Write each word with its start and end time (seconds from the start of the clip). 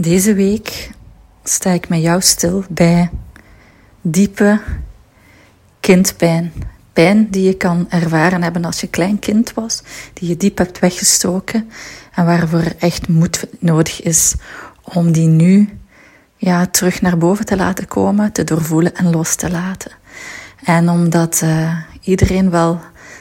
Deze 0.00 0.34
week 0.34 0.90
sta 1.44 1.70
ik 1.70 1.88
met 1.88 2.02
jou 2.02 2.20
stil 2.20 2.64
bij 2.68 3.10
diepe 4.00 4.60
kindpijn. 5.80 6.52
Pijn 6.92 7.30
die 7.30 7.42
je 7.42 7.54
kan 7.54 7.86
ervaren 7.90 8.42
hebben 8.42 8.64
als 8.64 8.80
je 8.80 8.86
klein 8.86 9.18
kind 9.18 9.54
was, 9.54 9.82
die 10.12 10.28
je 10.28 10.36
diep 10.36 10.58
hebt 10.58 10.78
weggestoken 10.78 11.70
en 12.14 12.24
waarvoor 12.24 12.58
er 12.58 12.76
echt 12.78 13.08
moed 13.08 13.46
nodig 13.58 14.02
is 14.02 14.34
om 14.82 15.12
die 15.12 15.26
nu 15.26 15.78
ja, 16.36 16.66
terug 16.66 17.00
naar 17.00 17.18
boven 17.18 17.44
te 17.44 17.56
laten 17.56 17.88
komen, 17.88 18.32
te 18.32 18.44
doorvoelen 18.44 18.94
en 18.94 19.10
los 19.10 19.34
te 19.34 19.50
laten. 19.50 19.92
En 20.64 20.88
omdat 20.88 21.40
uh, 21.44 21.76
iedereen 22.00 22.50
wel 22.50 22.80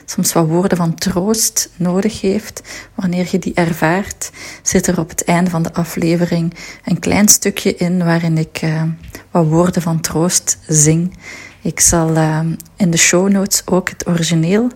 soms 0.09 0.33
wat 0.33 0.47
woorden 0.47 0.77
van 0.77 0.95
troost 0.95 1.69
nodig 1.75 2.21
heeft, 2.21 2.61
wanneer 2.95 3.27
je 3.31 3.39
die 3.39 3.53
ervaart, 3.53 4.31
zit 4.61 4.87
er 4.87 4.99
op 4.99 5.09
het 5.09 5.23
einde 5.23 5.49
van 5.49 5.63
de 5.63 5.73
aflevering 5.73 6.53
een 6.85 6.99
klein 6.99 7.27
stukje 7.27 7.75
in 7.75 8.03
waarin 8.03 8.37
ik 8.37 8.61
uh, 8.61 8.83
wat 9.31 9.45
woorden 9.45 9.81
van 9.81 10.01
troost 10.01 10.57
zing. 10.67 11.17
Ik 11.61 11.79
zal 11.79 12.15
uh, 12.15 12.39
in 12.75 12.91
de 12.91 12.97
show 12.97 13.29
notes 13.29 13.61
ook 13.65 13.89
het 13.89 14.07
origineel 14.07 14.69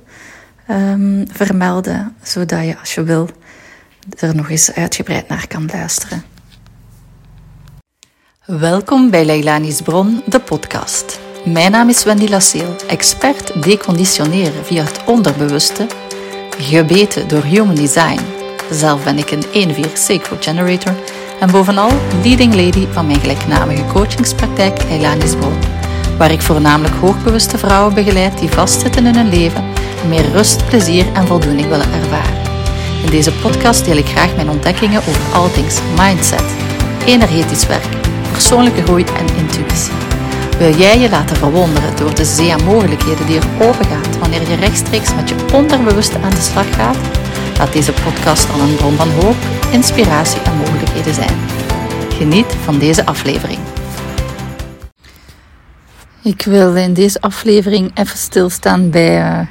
um, 0.70 1.26
vermelden, 1.32 2.16
zodat 2.22 2.66
je 2.66 2.80
als 2.80 2.94
je 2.96 3.04
wil 3.04 3.30
er 4.20 4.36
nog 4.36 4.50
eens 4.50 4.74
uitgebreid 4.74 5.28
naar 5.28 5.48
kan 5.48 5.70
luisteren. 5.74 6.24
Welkom 8.46 9.10
bij 9.10 9.26
Leilani's 9.26 9.82
Bron, 9.82 10.22
de 10.26 10.40
podcast. 10.40 11.31
Mijn 11.44 11.72
naam 11.72 11.90
is 11.90 12.04
Wendy 12.04 12.28
Lasseel, 12.28 12.76
expert 12.88 13.64
deconditioneren 13.64 14.66
via 14.66 14.84
het 14.84 15.00
onderbewuste, 15.06 15.88
gebeten 16.58 17.28
door 17.28 17.44
Human 17.44 17.76
Design. 17.76 18.20
Zelf 18.72 19.04
ben 19.04 19.18
ik 19.18 19.32
een 19.32 19.76
1-4 19.76 19.94
Sacro 19.94 20.38
Generator 20.40 20.96
en 21.40 21.52
bovenal 21.52 21.92
leading 22.24 22.56
lady 22.56 22.88
van 22.92 23.08
mijn 23.08 23.20
gelijknamige 23.20 23.86
coachingspraktijk 23.94 24.84
Leilani's 24.84 25.36
Bron, 25.36 25.60
waar 26.18 26.32
ik 26.32 26.42
voornamelijk 26.42 26.96
hoogbewuste 26.96 27.58
vrouwen 27.58 27.94
begeleid 27.94 28.38
die 28.40 28.50
vastzitten 28.50 29.06
in 29.06 29.16
hun 29.16 29.30
leven 29.30 29.64
en 30.04 30.10
meer 30.10 30.32
rust, 30.32 30.66
plezier 30.66 31.06
en 31.14 31.28
voldoening 31.28 31.68
willen 31.68 31.94
ervaren. 31.94 32.42
In 33.04 33.10
deze 33.10 33.34
podcast 33.34 33.86
deel 33.86 33.98
ik 33.98 34.08
graag 34.08 34.36
mijn 34.36 34.50
ontdekkingen 34.50 35.00
over 35.00 35.34
all 35.34 35.50
things 35.50 35.80
mindset, 35.98 36.46
energetisch 37.06 37.68
werk, 37.68 37.96
persoonlijke 38.32 38.84
groei 38.84 39.04
en 39.04 39.36
intuïtie. 39.38 40.11
Wil 40.62 40.76
jij 40.76 41.00
je 41.00 41.10
laten 41.10 41.36
verwonderen 41.36 41.96
door 41.96 42.16
de 42.16 42.26
zee 42.26 42.54
aan 42.54 42.64
mogelijkheden 42.64 43.26
die 43.26 43.40
er 43.40 43.68
open 43.68 43.86
gaat 43.86 44.18
wanneer 44.18 44.50
je 44.50 44.56
rechtstreeks 44.56 45.16
met 45.16 45.30
je 45.30 45.36
onderbewuste 45.54 46.20
aan 46.20 46.30
de 46.30 46.42
slag 46.42 46.76
gaat? 46.76 46.98
Laat 47.58 47.74
deze 47.74 47.94
podcast 47.94 48.48
dan 48.48 48.62
een 48.62 48.76
bron 48.76 48.96
van 48.96 49.10
hoop, 49.10 49.36
inspiratie 49.72 50.42
en 50.42 50.58
mogelijkheden 50.58 51.14
zijn. 51.14 51.38
Geniet 52.10 52.46
van 52.46 52.80
deze 52.80 53.06
aflevering. 53.06 53.60
Ik 56.24 56.42
wil 56.42 56.76
in 56.76 56.94
deze 56.94 57.22
aflevering 57.22 57.92
even 57.94 58.18
stilstaan 58.18 58.90
bij 58.90 59.48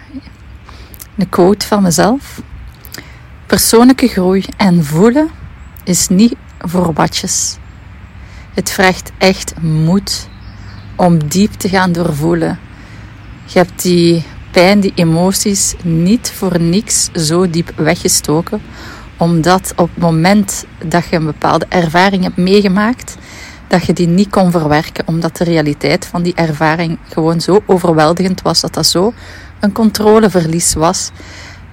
een 1.17 1.29
quote 1.29 1.67
van 1.67 1.83
mezelf. 1.83 2.43
Persoonlijke 3.47 4.09
groei 4.09 4.45
en 4.57 4.85
voelen 4.85 5.31
is 5.85 6.09
niet 6.09 6.35
voor 6.59 6.93
watjes. 6.93 7.57
Het 8.55 8.71
vraagt 8.71 9.13
echt 9.19 9.61
moed 9.61 10.29
om 11.01 11.29
diep 11.29 11.53
te 11.53 11.69
gaan 11.69 11.93
doorvoelen. 11.93 12.59
Je 13.45 13.59
hebt 13.59 13.83
die 13.83 14.25
pijn, 14.51 14.81
die 14.81 14.93
emoties 14.95 15.75
niet 15.83 16.31
voor 16.31 16.61
niks 16.61 17.09
zo 17.15 17.51
diep 17.51 17.73
weggestoken, 17.77 18.63
omdat 19.17 19.73
op 19.77 19.89
het 19.95 20.03
moment 20.03 20.65
dat 20.85 21.07
je 21.11 21.17
een 21.17 21.25
bepaalde 21.25 21.67
ervaring 21.69 22.23
hebt 22.23 22.37
meegemaakt, 22.37 23.17
dat 23.69 23.87
je 23.87 23.93
die 23.93 24.07
niet 24.07 24.31
kon 24.31 24.51
verwerken, 24.51 25.07
omdat 25.07 25.37
de 25.37 25.45
realiteit 25.45 26.07
van 26.07 26.23
die 26.23 26.35
ervaring 26.35 26.99
gewoon 27.09 27.41
zo 27.41 27.63
overweldigend 27.67 28.43
was, 28.43 28.61
dat 28.61 28.75
dat 28.75 28.87
zo 28.87 29.13
een 29.61 29.73
controleverlies 29.73 30.75
was, 30.75 31.11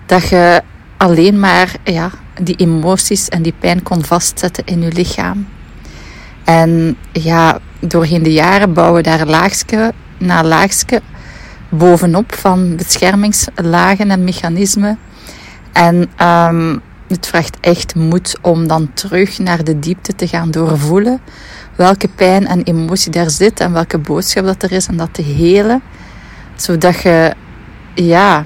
dat 0.05 0.27
je 0.27 0.61
alleen 0.97 1.39
maar 1.39 1.75
ja, 1.83 2.11
die 2.41 2.55
emoties 2.55 3.29
en 3.29 3.41
die 3.41 3.53
pijn 3.59 3.83
kon 3.83 4.05
vastzetten 4.05 4.65
in 4.65 4.81
je 4.81 4.91
lichaam. 4.91 5.47
En 6.47 6.97
ja, 7.11 7.59
doorheen 7.79 8.23
de 8.23 8.33
jaren 8.33 8.73
bouwen 8.73 9.03
daar 9.03 9.25
laagje 9.25 9.93
na 10.17 10.43
laagje 10.43 11.01
bovenop 11.69 12.33
van 12.33 12.75
beschermingslagen 12.75 14.11
en 14.11 14.23
mechanismen. 14.23 14.99
En 15.71 15.95
um, 16.21 16.81
het 17.07 17.27
vraagt 17.27 17.57
echt 17.59 17.95
moed 17.95 18.37
om 18.41 18.67
dan 18.67 18.93
terug 18.93 19.39
naar 19.39 19.63
de 19.63 19.79
diepte 19.79 20.15
te 20.15 20.27
gaan 20.27 20.51
doorvoelen 20.51 21.19
welke 21.75 22.07
pijn 22.07 22.47
en 22.47 22.63
emotie 22.63 23.11
daar 23.11 23.29
zit 23.29 23.59
en 23.59 23.73
welke 23.73 23.97
boodschap 23.97 24.45
dat 24.45 24.63
er 24.63 24.71
is 24.71 24.87
en 24.87 24.97
dat 24.97 25.13
te 25.13 25.21
helen. 25.21 25.81
Zodat 26.55 27.01
je, 27.01 27.33
ja, 27.93 28.45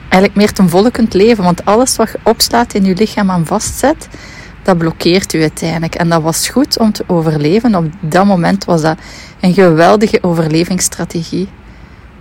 eigenlijk 0.00 0.34
meer 0.34 0.52
ten 0.52 0.68
volle 0.68 0.90
kunt 0.90 1.14
leven. 1.14 1.44
Want 1.44 1.64
alles 1.64 1.96
wat 1.96 2.10
je 2.10 2.18
opslaat 2.22 2.74
in 2.74 2.84
je 2.84 2.94
lichaam 2.94 3.30
aan 3.30 3.46
vastzet, 3.46 4.08
dat 4.68 4.78
blokkeert 4.78 5.32
u 5.32 5.40
uiteindelijk. 5.40 5.94
En 5.94 6.08
dat 6.08 6.22
was 6.22 6.48
goed 6.48 6.78
om 6.78 6.92
te 6.92 7.04
overleven. 7.06 7.74
Op 7.74 7.86
dat 8.00 8.24
moment 8.24 8.64
was 8.64 8.82
dat 8.82 8.98
een 9.40 9.54
geweldige 9.54 10.18
overlevingsstrategie. 10.22 11.48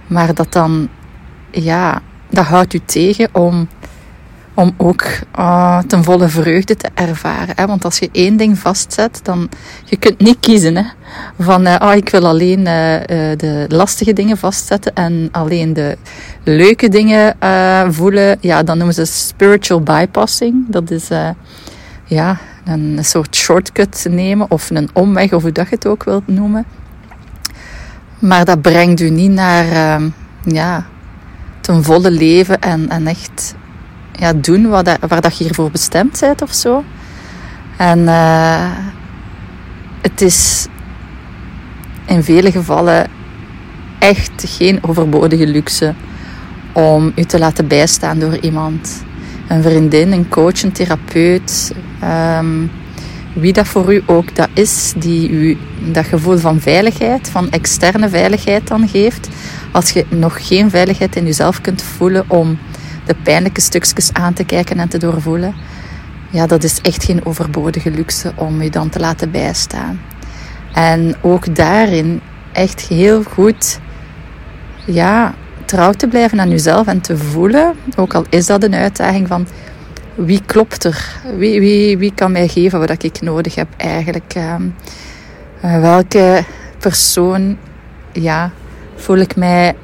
Maar 0.07 0.33
dat 0.33 0.53
dan, 0.53 0.89
ja, 1.51 2.01
dat 2.29 2.45
houdt 2.45 2.73
u 2.73 2.79
tegen 2.85 3.29
om, 3.31 3.67
om 4.53 4.73
ook 4.77 5.03
uh, 5.39 5.79
ten 5.79 6.03
volle 6.03 6.27
vreugde 6.27 6.75
te 6.75 6.89
ervaren. 6.93 7.55
Hè? 7.55 7.67
Want 7.67 7.85
als 7.85 7.99
je 7.99 8.09
één 8.11 8.37
ding 8.37 8.59
vastzet, 8.59 9.19
dan 9.23 9.49
je 9.85 9.97
kunt 9.97 10.19
niet 10.19 10.37
kiezen 10.39 10.75
hè? 10.75 10.83
van, 11.39 11.67
uh, 11.67 11.75
oh, 11.79 11.93
ik 11.93 12.09
wil 12.09 12.27
alleen 12.27 12.59
uh, 12.59 12.65
de 13.37 13.65
lastige 13.67 14.13
dingen 14.13 14.37
vastzetten 14.37 14.93
en 14.93 15.29
alleen 15.31 15.73
de 15.73 15.97
leuke 16.43 16.89
dingen 16.89 17.35
voelen. 17.93 18.37
Ja, 18.41 18.63
dan 18.63 18.77
noemen 18.77 18.95
ze 18.95 19.05
spiritual 19.05 19.81
bypassing. 19.81 20.65
Dat 20.69 20.91
is 20.91 21.09
ja, 22.07 22.37
een 22.65 22.99
soort 23.01 23.35
shortcut 23.35 24.05
nemen 24.09 24.51
of 24.51 24.69
een 24.69 24.89
omweg, 24.93 25.33
of 25.33 25.41
hoe 25.41 25.51
dat 25.51 25.69
je 25.69 25.75
het 25.75 25.87
ook 25.87 26.03
wilt 26.03 26.27
noemen. 26.27 26.65
Maar 28.19 28.45
dat 28.45 28.61
brengt 28.61 29.01
u 29.01 29.09
niet 29.09 29.31
naar 29.31 29.65
uh, 30.01 30.07
ja, 30.43 30.85
ten 31.61 31.83
volle 31.83 32.11
leven 32.11 32.59
en, 32.59 32.89
en 32.89 33.07
echt 33.07 33.55
ja, 34.11 34.33
doen 34.33 34.67
wat 34.69 34.85
dat, 34.85 34.97
waar 35.07 35.21
dat 35.21 35.37
je 35.37 35.43
hiervoor 35.43 35.71
bestemd 35.71 36.19
bent 36.19 36.41
of 36.41 36.53
zo. 36.53 36.83
En 37.77 37.99
uh, 37.99 38.71
het 40.01 40.21
is 40.21 40.67
in 42.05 42.23
vele 42.23 42.51
gevallen 42.51 43.07
echt 43.99 44.43
geen 44.47 44.83
overbodige 44.83 45.47
luxe 45.47 45.93
om 46.73 47.11
u 47.15 47.23
te 47.23 47.39
laten 47.39 47.67
bijstaan 47.67 48.19
door 48.19 48.37
iemand 48.37 49.03
een 49.47 49.63
vriendin, 49.63 50.11
een 50.11 50.29
coach, 50.29 50.63
een 50.63 50.71
therapeut, 50.71 51.73
um, 52.39 52.71
wie 53.33 53.53
dat 53.53 53.67
voor 53.67 53.93
u 53.93 54.03
ook 54.05 54.35
dat 54.35 54.49
is, 54.53 54.93
die 54.97 55.29
u 55.29 55.57
dat 55.91 56.05
gevoel 56.05 56.37
van 56.37 56.59
veiligheid, 56.59 57.29
van 57.29 57.51
externe 57.51 58.09
veiligheid 58.09 58.67
dan 58.67 58.87
geeft. 58.87 59.27
Als 59.71 59.89
je 59.89 60.05
nog 60.09 60.47
geen 60.47 60.69
veiligheid 60.69 61.15
in 61.15 61.25
jezelf 61.25 61.61
kunt 61.61 61.81
voelen 61.81 62.25
om 62.27 62.57
de 63.05 63.15
pijnlijke 63.23 63.61
stukjes 63.61 64.13
aan 64.13 64.33
te 64.33 64.43
kijken 64.43 64.79
en 64.79 64.89
te 64.89 64.97
doorvoelen, 64.97 65.55
ja, 66.29 66.47
dat 66.47 66.63
is 66.63 66.81
echt 66.81 67.03
geen 67.03 67.25
overbodige 67.25 67.91
luxe 67.91 68.31
om 68.35 68.61
je 68.61 68.69
dan 68.69 68.89
te 68.89 68.99
laten 68.99 69.31
bijstaan. 69.31 70.01
En 70.73 71.15
ook 71.21 71.55
daarin 71.55 72.21
echt 72.51 72.81
heel 72.81 73.23
goed, 73.23 73.79
ja, 74.85 75.35
trouw 75.67 75.91
te 75.91 76.07
blijven 76.07 76.39
aan 76.39 76.49
jezelf 76.49 76.87
en 76.87 77.01
te 77.01 77.17
voelen, 77.17 77.73
ook 77.95 78.13
al 78.13 78.25
is 78.29 78.45
dat 78.45 78.63
een 78.63 78.75
uitdaging 78.75 79.27
van 79.27 79.47
wie 80.15 80.41
klopt 80.45 80.83
er? 80.83 81.19
Wie, 81.37 81.59
wie, 81.59 81.97
wie 81.97 82.13
kan 82.13 82.31
mij 82.31 82.47
geven 82.47 82.79
wat 82.79 83.03
ik 83.03 83.21
nodig 83.21 83.55
heb 83.55 83.67
eigenlijk? 83.77 84.33
Ehm, 84.35 84.63
eh, 85.61 85.79
welke 85.79 86.43
persoon 86.79 87.57
ja, 88.11 88.51
voel 88.95 89.17
ik 89.17 89.35
mij 89.35 89.75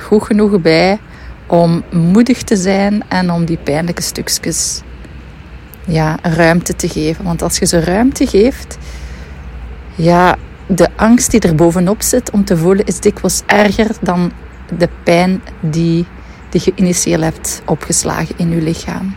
goed 0.00 0.22
genoeg 0.22 0.60
bij 0.60 0.98
om 1.46 1.82
moedig 1.90 2.42
te 2.42 2.56
zijn 2.56 3.02
en 3.08 3.30
om 3.30 3.44
die 3.44 3.56
pijnlijke 3.56 4.02
stukjes 4.02 4.82
ja, 5.84 6.18
ruimte 6.22 6.76
te 6.76 6.88
geven? 6.88 7.24
Want 7.24 7.42
als 7.42 7.58
je 7.58 7.66
ze 7.66 7.80
ruimte 7.80 8.26
geeft, 8.26 8.78
ja, 9.94 10.36
de 10.66 10.88
angst 10.96 11.30
die 11.30 11.40
er 11.40 11.54
bovenop 11.54 12.02
zit 12.02 12.30
om 12.30 12.44
te 12.44 12.56
voelen 12.56 12.86
is 12.86 13.00
dikwijls 13.00 13.42
erger 13.46 13.90
dan 14.00 14.32
de 14.78 14.88
pijn 15.02 15.42
die, 15.60 16.06
die 16.50 16.60
je 16.64 16.72
initieel 16.74 17.20
hebt 17.20 17.62
opgeslagen 17.66 18.34
in 18.38 18.50
je 18.50 18.62
lichaam. 18.62 19.14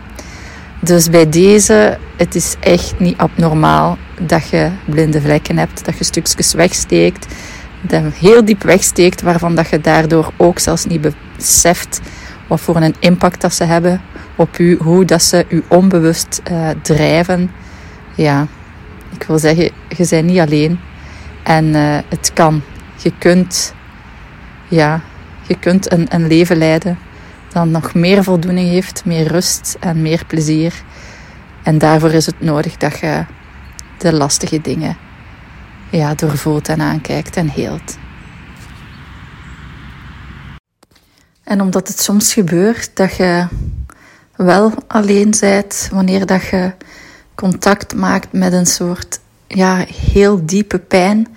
Dus 0.80 1.10
bij 1.10 1.30
deze, 1.30 1.98
het 2.18 2.36
is 2.36 2.56
echt 2.60 3.00
niet 3.00 3.18
abnormaal 3.18 3.98
dat 4.22 4.50
je 4.50 4.72
blinde 4.86 5.22
vlekken 5.22 5.58
hebt, 5.58 5.86
dat 5.86 5.98
je 5.98 6.04
stukjes 6.04 6.54
wegsteekt, 6.54 7.34
dat 7.82 8.04
heel 8.14 8.46
diep 8.46 8.64
wegsteekt, 8.64 9.22
waarvan 9.22 9.56
dat 9.56 9.70
je 9.70 9.82
daardoor 9.82 10.32
ook 10.38 10.60
zelfs 10.60 10.86
niet 10.86 11.14
beseft 11.38 12.02
wat 12.48 12.62
voor 12.62 12.76
een 12.76 12.96
impact 13.00 13.42
dat 13.42 13.54
ze 13.54 13.64
hebben 13.64 14.02
op 14.36 14.60
u, 14.60 14.78
hoe 14.82 15.06
dat 15.06 15.24
ze 15.24 15.46
u 15.50 15.64
onbewust 15.68 16.42
uh, 16.52 16.70
drijven. 16.82 17.52
Ja, 18.16 18.48
ik 19.14 19.24
wil 19.24 19.40
zeggen, 19.40 19.64
je 19.98 20.08
bent 20.10 20.26
niet 20.26 20.40
alleen. 20.40 20.80
En 21.44 21.66
uh, 21.66 21.98
het 22.10 22.32
kan. 22.34 22.62
Je 22.96 23.12
kunt, 23.18 23.74
ja, 24.68 25.02
je 25.48 25.60
kunt 25.60 25.92
een, 25.92 26.06
een 26.10 26.28
leven 26.28 26.58
leiden 26.58 26.98
dat 27.54 27.66
nog 27.66 27.94
meer 27.94 28.24
voldoening 28.24 28.70
heeft, 28.70 29.06
meer 29.06 29.28
rust 29.28 29.78
en 29.80 30.02
meer 30.02 30.26
plezier. 30.26 30.74
En 31.64 31.78
daarvoor 31.78 32.12
is 32.12 32.26
het 32.26 32.42
nodig 32.42 32.78
dat 32.78 33.00
je 33.00 33.26
de 33.98 34.14
lastige 34.14 34.62
dingen 34.62 34.98
ja, 35.90 36.16
doorvoelt 36.16 36.70
en 36.70 36.82
aankijkt 36.82 37.36
en 37.36 37.50
heelt. 37.50 37.98
En 41.44 41.62
omdat 41.62 41.88
het 41.88 42.00
soms 42.00 42.34
gebeurt 42.34 42.90
dat 42.94 43.16
je 43.16 43.48
wel 44.36 44.74
alleen 44.88 45.34
bent 45.40 45.90
wanneer 45.92 46.26
dat 46.26 46.46
je 46.46 46.72
contact 47.36 47.96
maakt 47.96 48.34
met 48.34 48.54
een 48.54 48.66
soort 48.66 49.20
ja, 49.48 49.86
heel 50.12 50.46
diepe 50.46 50.80
pijn 50.80 51.28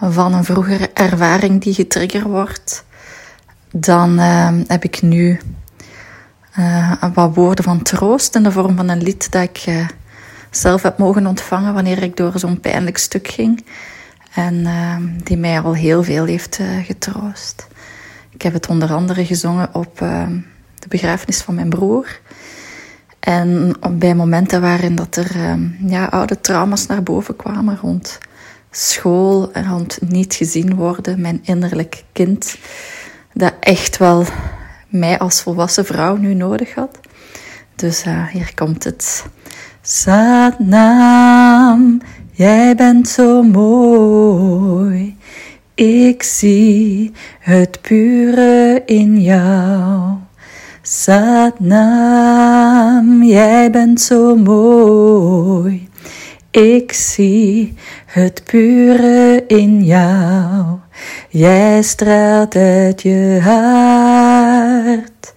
van 0.00 0.34
een 0.34 0.44
vroegere 0.44 0.90
ervaring 0.94 1.62
die 1.62 1.74
getriggerd 1.74 2.24
wordt, 2.24 2.84
dan 3.72 4.18
uh, 4.20 4.48
heb 4.66 4.84
ik 4.84 5.02
nu 5.02 5.40
uh, 6.58 6.92
wat 7.14 7.34
woorden 7.34 7.64
van 7.64 7.82
troost 7.82 8.34
in 8.34 8.42
de 8.42 8.52
vorm 8.52 8.76
van 8.76 8.88
een 8.88 9.02
lied 9.02 9.30
dat 9.32 9.42
ik 9.42 9.64
uh, 9.68 9.88
zelf 10.50 10.82
heb 10.82 10.98
mogen 10.98 11.26
ontvangen 11.26 11.74
wanneer 11.74 12.02
ik 12.02 12.16
door 12.16 12.38
zo'n 12.38 12.60
pijnlijk 12.60 12.98
stuk 12.98 13.28
ging. 13.28 13.64
En 14.34 14.66
ehm, 14.66 15.02
die 15.24 15.36
mij 15.36 15.60
al 15.60 15.74
heel 15.74 16.02
veel 16.02 16.24
heeft 16.24 16.58
eh, 16.58 16.66
getroost. 16.84 17.66
Ik 18.30 18.42
heb 18.42 18.52
het 18.52 18.66
onder 18.68 18.92
andere 18.92 19.24
gezongen 19.24 19.74
op 19.74 20.00
ehm, 20.00 20.38
de 20.74 20.88
begrafenis 20.88 21.40
van 21.40 21.54
mijn 21.54 21.68
broer. 21.68 22.20
En 23.20 23.76
bij 23.90 24.14
momenten 24.14 24.60
waarin 24.60 24.94
dat 24.94 25.16
er 25.16 25.36
ehm, 25.36 25.62
ja, 25.86 26.04
oude 26.04 26.40
trauma's 26.40 26.86
naar 26.86 27.02
boven 27.02 27.36
kwamen 27.36 27.78
rond 27.80 28.18
school 28.70 29.50
rond 29.52 29.98
niet 30.00 30.34
gezien 30.34 30.74
worden, 30.74 31.20
mijn 31.20 31.40
innerlijk 31.42 32.04
kind, 32.12 32.58
dat 33.36 33.54
echt 33.60 33.96
wel 33.96 34.24
mij 34.88 35.18
als 35.18 35.42
volwassen 35.42 35.84
vrouw 35.84 36.16
nu 36.16 36.34
nodig 36.34 36.74
had. 36.74 37.00
Dus 37.74 38.06
uh, 38.06 38.26
hier 38.26 38.54
komt 38.54 38.84
het. 38.84 39.24
Satnam, 39.82 40.80
jij 42.32 42.74
bent 42.74 43.08
zo 43.08 43.42
mooi. 43.42 45.16
Ik 45.74 46.22
zie 46.22 47.12
het 47.40 47.80
pure 47.80 48.82
in 48.86 49.20
jou. 49.20 50.14
Satnam, 50.82 51.92
jij 53.22 53.70
bent 53.70 54.00
zo 54.00 54.36
mooi. 54.36 55.88
Ik 56.56 56.92
zie 56.92 57.74
het 58.06 58.42
pure 58.44 59.44
in 59.46 59.84
jou. 59.84 60.64
Jij 61.28 61.82
straalt 61.82 62.56
uit 62.56 63.02
je 63.02 63.38
hart. 63.42 65.34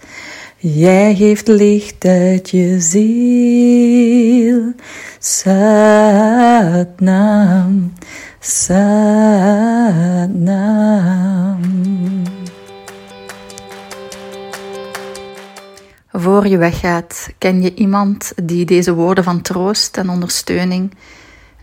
Jij 0.57 1.16
geeft 1.16 1.48
licht 1.48 2.06
uit 2.06 2.50
je 2.50 2.80
ziel. 2.80 4.74
Satnam, 5.19 5.63
Satnam. 8.39 10.19
Voor 16.19 16.48
je 16.48 16.57
weggaat, 16.57 17.30
ken 17.38 17.62
je 17.62 17.74
iemand 17.74 18.31
die 18.44 18.66
deze 18.66 18.94
woorden 18.94 19.24
van 19.24 19.42
troost 19.42 19.98
en 19.98 20.10
ondersteuning 20.10 20.94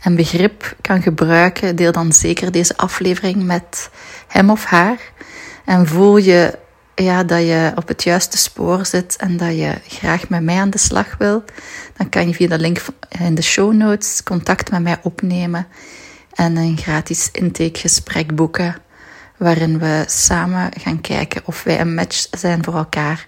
en 0.00 0.16
begrip 0.16 0.76
kan 0.80 1.02
gebruiken? 1.02 1.76
Deel 1.76 1.92
dan 1.92 2.12
zeker 2.12 2.52
deze 2.52 2.76
aflevering 2.76 3.44
met 3.44 3.90
hem 4.28 4.50
of 4.50 4.64
haar. 4.64 4.98
En 5.64 5.86
voel 5.86 6.16
je 6.16 6.58
ja, 6.94 7.24
dat 7.24 7.40
je 7.40 7.72
op 7.74 7.88
het 7.88 8.02
juiste 8.02 8.38
spoor 8.38 8.86
zit 8.86 9.16
en 9.16 9.36
dat 9.36 9.56
je 9.56 9.74
graag 9.86 10.28
met 10.28 10.42
mij 10.42 10.60
aan 10.60 10.70
de 10.70 10.78
slag 10.78 11.16
wil, 11.18 11.44
dan 11.96 12.08
kan 12.08 12.28
je 12.28 12.34
via 12.34 12.48
de 12.48 12.58
link 12.58 12.78
in 13.18 13.34
de 13.34 13.42
show 13.42 13.72
notes 13.72 14.22
contact 14.22 14.70
met 14.70 14.82
mij 14.82 14.98
opnemen 15.02 15.66
en 16.34 16.56
een 16.56 16.78
gratis 16.78 17.28
intakegesprek 17.32 18.34
boeken, 18.34 18.76
waarin 19.36 19.78
we 19.78 20.04
samen 20.06 20.70
gaan 20.80 21.00
kijken 21.00 21.42
of 21.44 21.62
wij 21.62 21.80
een 21.80 21.94
match 21.94 22.26
zijn 22.30 22.64
voor 22.64 22.74
elkaar 22.74 23.26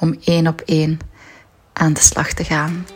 om 0.00 0.16
één 0.24 0.46
op 0.46 0.60
één 0.60 0.98
aan 1.72 1.92
de 1.92 2.00
slag 2.00 2.32
te 2.32 2.44
gaan. 2.44 2.86